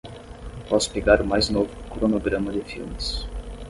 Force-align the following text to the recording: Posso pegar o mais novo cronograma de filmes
Posso 0.67 0.89
pegar 0.91 1.21
o 1.21 1.25
mais 1.27 1.49
novo 1.49 1.69
cronograma 1.93 2.51
de 2.51 2.61
filmes 2.61 3.27